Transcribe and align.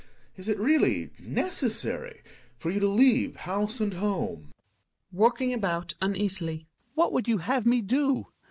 Is 0.35 0.47
it 0.49 0.57
really 0.59 1.11
necessary 1.19 2.21
for 2.57 2.71
you 2.71 2.79
to 2.79 2.87
leave 2.87 3.35
house 3.35 3.79
and 3.79 3.93
home? 3.93 4.49
Hjalmar 4.49 5.11
(walking 5.11 5.53
about 5.53 5.93
uneasily). 6.01 6.65
What 6.95 7.13
would 7.13 7.27
you 7.27 7.37
have 7.37 7.67
me 7.67 7.81
do? 7.83 8.25